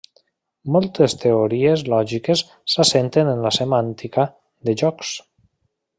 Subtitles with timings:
[0.75, 2.43] Moltes teories lògiques
[2.75, 4.29] s'assenten en la semàntica
[4.71, 5.17] de jocs.